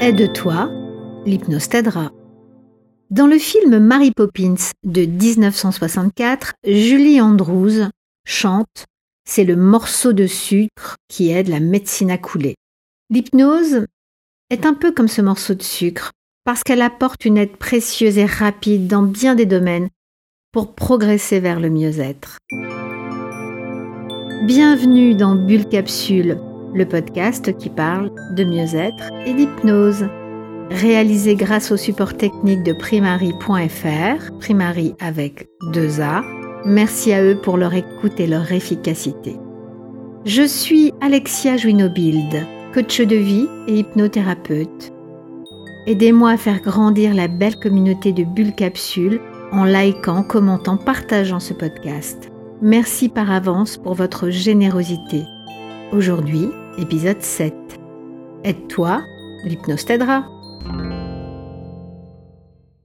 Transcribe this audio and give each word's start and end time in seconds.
Aide-toi, 0.00 0.70
l'hypnose 1.26 1.68
t'aidera. 1.68 2.12
Dans 3.10 3.26
le 3.26 3.36
film 3.36 3.80
Mary 3.80 4.12
Poppins 4.12 4.54
de 4.84 5.00
1964, 5.06 6.54
Julie 6.64 7.20
Andrews 7.20 7.88
chante 8.24 8.84
C'est 9.28 9.42
le 9.42 9.56
morceau 9.56 10.12
de 10.12 10.28
sucre 10.28 10.98
qui 11.08 11.30
aide 11.30 11.48
la 11.48 11.58
médecine 11.58 12.12
à 12.12 12.18
couler. 12.18 12.54
L'hypnose 13.10 13.86
est 14.50 14.66
un 14.66 14.74
peu 14.74 14.92
comme 14.92 15.08
ce 15.08 15.20
morceau 15.20 15.54
de 15.54 15.64
sucre 15.64 16.12
parce 16.44 16.62
qu'elle 16.62 16.82
apporte 16.82 17.24
une 17.24 17.36
aide 17.36 17.56
précieuse 17.56 18.18
et 18.18 18.26
rapide 18.26 18.86
dans 18.86 19.02
bien 19.02 19.34
des 19.34 19.46
domaines 19.46 19.88
pour 20.52 20.76
progresser 20.76 21.40
vers 21.40 21.58
le 21.58 21.70
mieux-être. 21.70 22.38
Bienvenue 24.44 25.16
dans 25.16 25.34
Bulle 25.34 25.68
Capsule, 25.68 26.38
le 26.78 26.86
podcast 26.86 27.54
qui 27.58 27.68
parle 27.68 28.10
de 28.34 28.44
mieux-être 28.44 29.10
et 29.26 29.34
d'hypnose. 29.34 30.06
Réalisé 30.70 31.34
grâce 31.34 31.72
au 31.72 31.76
support 31.76 32.16
technique 32.16 32.62
de 32.62 32.72
primary.fr, 32.72 34.32
Primary 34.38 34.94
avec 35.00 35.48
deux 35.72 36.00
A. 36.00 36.22
Merci 36.64 37.12
à 37.12 37.22
eux 37.22 37.38
pour 37.42 37.56
leur 37.56 37.74
écoute 37.74 38.20
et 38.20 38.26
leur 38.26 38.50
efficacité. 38.52 39.36
Je 40.24 40.46
suis 40.46 40.92
Alexia 41.00 41.56
Juinobild, 41.56 42.46
coach 42.74 43.00
de 43.00 43.16
vie 43.16 43.48
et 43.66 43.78
hypnothérapeute. 43.78 44.92
Aidez-moi 45.86 46.30
à 46.32 46.36
faire 46.36 46.60
grandir 46.60 47.14
la 47.14 47.28
belle 47.28 47.56
communauté 47.56 48.12
de 48.12 48.24
Bulle 48.24 48.54
Capsule 48.54 49.20
en 49.52 49.64
likant, 49.64 50.22
commentant, 50.22 50.76
partageant 50.76 51.40
ce 51.40 51.54
podcast. 51.54 52.30
Merci 52.60 53.08
par 53.08 53.30
avance 53.30 53.78
pour 53.78 53.94
votre 53.94 54.28
générosité. 54.28 55.22
Aujourd'hui, 55.92 56.50
épisode 56.78 57.20
7. 57.20 57.54
Aide-toi, 58.44 59.02
l'hypnose 59.44 59.84
t'aidera. 59.84 60.28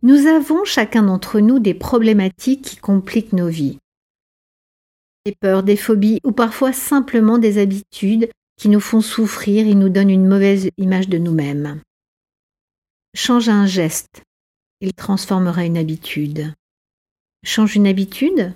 Nous 0.02 0.28
avons 0.28 0.66
chacun 0.66 1.04
d'entre 1.04 1.40
nous 1.40 1.60
des 1.60 1.74
problématiques 1.74 2.64
qui 2.64 2.76
compliquent 2.78 3.34
nos 3.34 3.48
vies. 3.48 3.78
Des 5.26 5.36
peurs, 5.40 5.64
des 5.64 5.78
phobies 5.78 6.20
ou 6.24 6.32
parfois 6.32 6.74
simplement 6.74 7.38
des 7.38 7.58
habitudes 7.58 8.30
qui 8.58 8.68
nous 8.70 8.82
font 8.82 9.02
souffrir 9.02 9.66
et 9.68 9.76
nous 9.76 9.90
donnent 9.90 10.10
une 10.10 10.28
mauvaise 10.28 10.70
image 10.78 11.08
de 11.08 11.18
nous-mêmes. 11.18 11.82
Change 13.16 13.48
un 13.48 13.66
geste, 13.66 14.24
il 14.82 14.94
transformera 14.94 15.66
une 15.66 15.78
habitude. 15.78 16.54
Change 17.46 17.76
une 17.76 17.88
habitude, 17.88 18.54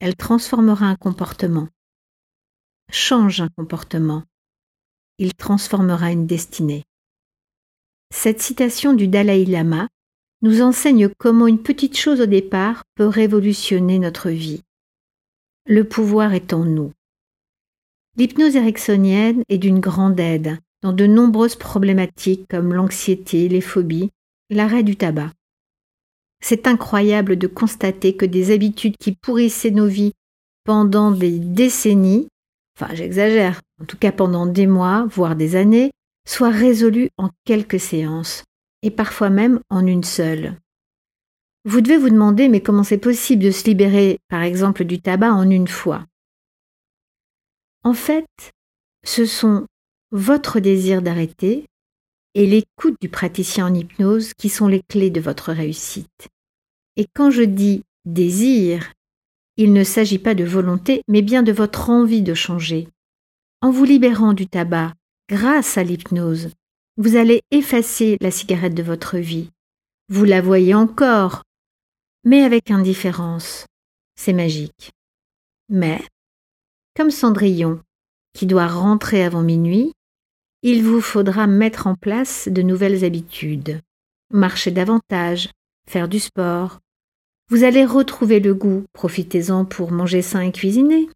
elle 0.00 0.16
transformera 0.16 0.86
un 0.86 0.96
comportement 0.96 1.68
change 2.90 3.40
un 3.40 3.48
comportement, 3.48 4.22
il 5.18 5.34
transformera 5.34 6.10
une 6.12 6.26
destinée. 6.26 6.84
Cette 8.12 8.40
citation 8.40 8.92
du 8.92 9.08
Dalai 9.08 9.44
Lama 9.44 9.88
nous 10.42 10.60
enseigne 10.60 11.08
comment 11.18 11.46
une 11.46 11.62
petite 11.62 11.96
chose 11.96 12.20
au 12.20 12.26
départ 12.26 12.84
peut 12.94 13.06
révolutionner 13.06 13.98
notre 13.98 14.30
vie. 14.30 14.62
Le 15.66 15.84
pouvoir 15.84 16.34
est 16.34 16.52
en 16.52 16.64
nous. 16.64 16.92
L'hypnose 18.16 18.56
ericksonienne 18.56 19.42
est 19.48 19.58
d'une 19.58 19.80
grande 19.80 20.20
aide 20.20 20.58
dans 20.82 20.92
de 20.92 21.06
nombreuses 21.06 21.56
problématiques 21.56 22.46
comme 22.48 22.74
l'anxiété, 22.74 23.48
les 23.48 23.62
phobies, 23.62 24.10
l'arrêt 24.50 24.82
du 24.82 24.96
tabac. 24.96 25.32
C'est 26.40 26.66
incroyable 26.66 27.36
de 27.36 27.46
constater 27.46 28.14
que 28.14 28.26
des 28.26 28.52
habitudes 28.52 28.98
qui 29.00 29.12
pourrissaient 29.12 29.70
nos 29.70 29.86
vies 29.86 30.12
pendant 30.64 31.10
des 31.10 31.38
décennies 31.38 32.28
enfin 32.76 32.94
j'exagère, 32.94 33.60
en 33.80 33.84
tout 33.84 33.96
cas 33.96 34.12
pendant 34.12 34.46
des 34.46 34.66
mois, 34.66 35.06
voire 35.10 35.36
des 35.36 35.56
années, 35.56 35.90
soit 36.26 36.50
résolu 36.50 37.10
en 37.16 37.30
quelques 37.44 37.80
séances, 37.80 38.44
et 38.82 38.90
parfois 38.90 39.30
même 39.30 39.60
en 39.70 39.86
une 39.86 40.04
seule. 40.04 40.56
Vous 41.64 41.80
devez 41.80 41.96
vous 41.96 42.10
demander 42.10 42.48
mais 42.48 42.60
comment 42.60 42.84
c'est 42.84 42.98
possible 42.98 43.42
de 43.42 43.50
se 43.50 43.64
libérer, 43.64 44.18
par 44.28 44.42
exemple, 44.42 44.84
du 44.84 45.00
tabac 45.00 45.32
en 45.32 45.48
une 45.48 45.68
fois? 45.68 46.04
En 47.82 47.94
fait, 47.94 48.26
ce 49.04 49.26
sont 49.26 49.66
votre 50.10 50.60
désir 50.60 51.02
d'arrêter 51.02 51.66
et 52.34 52.46
l'écoute 52.46 52.96
du 53.00 53.08
praticien 53.08 53.66
en 53.66 53.74
hypnose 53.74 54.32
qui 54.34 54.48
sont 54.48 54.66
les 54.68 54.82
clés 54.82 55.10
de 55.10 55.20
votre 55.20 55.52
réussite. 55.52 56.28
Et 56.96 57.06
quand 57.14 57.30
je 57.30 57.42
dis 57.42 57.82
désir, 58.04 58.92
il 59.56 59.72
ne 59.72 59.84
s'agit 59.84 60.18
pas 60.18 60.34
de 60.34 60.44
volonté, 60.44 61.02
mais 61.08 61.22
bien 61.22 61.42
de 61.42 61.52
votre 61.52 61.90
envie 61.90 62.22
de 62.22 62.34
changer. 62.34 62.88
En 63.60 63.70
vous 63.70 63.84
libérant 63.84 64.32
du 64.32 64.46
tabac, 64.46 64.92
grâce 65.28 65.78
à 65.78 65.84
l'hypnose, 65.84 66.50
vous 66.96 67.16
allez 67.16 67.42
effacer 67.50 68.16
la 68.20 68.30
cigarette 68.30 68.74
de 68.74 68.82
votre 68.82 69.18
vie. 69.18 69.50
Vous 70.08 70.24
la 70.24 70.40
voyez 70.40 70.74
encore, 70.74 71.42
mais 72.24 72.42
avec 72.42 72.70
indifférence. 72.70 73.66
C'est 74.16 74.32
magique. 74.32 74.92
Mais, 75.68 76.00
comme 76.96 77.10
Cendrillon, 77.10 77.80
qui 78.34 78.46
doit 78.46 78.66
rentrer 78.66 79.24
avant 79.24 79.42
minuit, 79.42 79.92
il 80.62 80.82
vous 80.82 81.00
faudra 81.00 81.46
mettre 81.46 81.86
en 81.86 81.94
place 81.94 82.48
de 82.48 82.62
nouvelles 82.62 83.04
habitudes. 83.04 83.80
Marcher 84.30 84.70
davantage, 84.70 85.50
faire 85.88 86.08
du 86.08 86.20
sport, 86.20 86.80
vous 87.50 87.62
allez 87.62 87.84
retrouver 87.84 88.40
le 88.40 88.54
goût, 88.54 88.84
profitez-en 88.92 89.64
pour 89.64 89.92
manger 89.92 90.22
sain 90.22 90.40
et 90.40 90.52
cuisiner. 90.52 91.08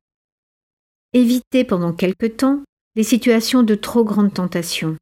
Évitez 1.15 1.65
pendant 1.65 1.93
quelque 1.93 2.27
temps 2.27 2.63
les 2.97 3.03
situations 3.03 3.63
de 3.63 3.75
trop 3.75 4.05
grande 4.05 4.35
tentation. 4.35 4.97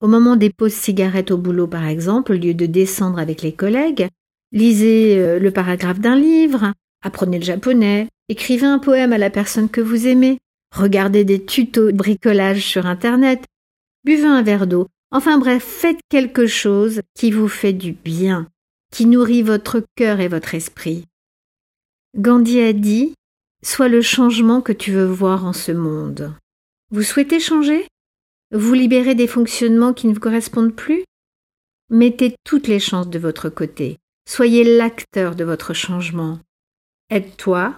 Au 0.00 0.08
moment 0.08 0.34
des 0.34 0.50
pauses 0.50 0.72
cigarettes 0.72 1.30
au 1.30 1.38
boulot, 1.38 1.68
par 1.68 1.86
exemple, 1.86 2.32
au 2.32 2.36
lieu 2.36 2.52
de 2.52 2.66
descendre 2.66 3.18
avec 3.18 3.42
les 3.42 3.52
collègues, 3.52 4.08
lisez 4.50 5.18
euh, 5.18 5.38
le 5.38 5.50
paragraphe 5.52 6.00
d'un 6.00 6.16
livre, 6.16 6.72
apprenez 7.02 7.38
le 7.38 7.44
japonais, 7.44 8.08
écrivez 8.28 8.66
un 8.66 8.80
poème 8.80 9.12
à 9.12 9.18
la 9.18 9.30
personne 9.30 9.68
que 9.68 9.80
vous 9.80 10.08
aimez, 10.08 10.38
regardez 10.74 11.24
des 11.24 11.44
tutos 11.44 11.92
de 11.92 11.96
bricolage 11.96 12.66
sur 12.66 12.86
Internet, 12.86 13.44
buvez 14.04 14.26
un 14.26 14.42
verre 14.42 14.66
d'eau, 14.66 14.88
enfin 15.12 15.38
bref, 15.38 15.62
faites 15.62 16.00
quelque 16.08 16.46
chose 16.46 17.02
qui 17.14 17.30
vous 17.30 17.48
fait 17.48 17.72
du 17.72 17.92
bien 17.92 18.48
qui 18.94 19.04
nourrit 19.06 19.42
votre 19.42 19.82
cœur 19.96 20.20
et 20.20 20.28
votre 20.28 20.54
esprit. 20.54 21.06
Gandhi 22.16 22.60
a 22.60 22.72
dit 22.72 23.14
Sois 23.64 23.88
le 23.88 24.02
changement 24.02 24.60
que 24.60 24.70
tu 24.70 24.92
veux 24.92 25.04
voir 25.04 25.44
en 25.44 25.52
ce 25.52 25.72
monde. 25.72 26.32
Vous 26.92 27.02
souhaitez 27.02 27.40
changer? 27.40 27.88
Vous 28.52 28.72
libérer 28.72 29.16
des 29.16 29.26
fonctionnements 29.26 29.94
qui 29.94 30.06
ne 30.06 30.14
vous 30.14 30.20
correspondent 30.20 30.76
plus? 30.76 31.02
Mettez 31.90 32.36
toutes 32.44 32.68
les 32.68 32.78
chances 32.78 33.08
de 33.08 33.18
votre 33.18 33.48
côté. 33.48 33.98
Soyez 34.28 34.62
l'acteur 34.62 35.34
de 35.34 35.42
votre 35.42 35.74
changement. 35.74 36.38
Aide-toi, 37.10 37.74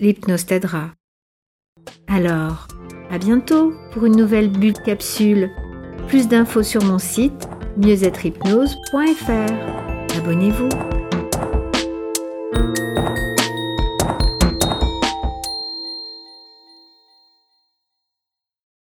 l'hypnose 0.00 0.46
t'aidera. 0.46 0.90
Alors, 2.08 2.66
à 3.10 3.18
bientôt 3.18 3.72
pour 3.92 4.04
une 4.04 4.16
nouvelle 4.16 4.50
bulle 4.50 4.82
capsule. 4.84 5.48
Plus 6.08 6.26
d'infos 6.26 6.64
sur 6.64 6.82
mon 6.82 6.98
site 6.98 7.46
mieux-être-hypnose.fr. 7.76 9.85
Abonnez-vous. 10.16 10.95